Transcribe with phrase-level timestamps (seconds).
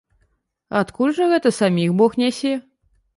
[0.79, 2.55] Адкуль жа гэта саміх бог нясе?